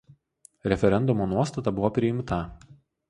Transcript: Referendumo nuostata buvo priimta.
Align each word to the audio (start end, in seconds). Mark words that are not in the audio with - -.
Referendumo 0.71 1.27
nuostata 1.33 1.75
buvo 1.77 1.93
priimta. 1.99 2.41